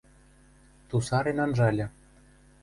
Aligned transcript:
Тусарен 0.89 1.39
анжальы. 1.45 1.87